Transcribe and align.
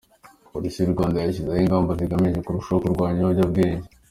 Polisi 0.53 0.77
y’u 0.79 0.93
Rwanda 0.95 1.17
yashyizeho 1.17 1.61
ingamba 1.63 1.91
zigamije 1.99 2.39
kurushaho 2.45 2.79
kurwanya 2.83 3.17
ibiyobyabwenge. 3.19 3.87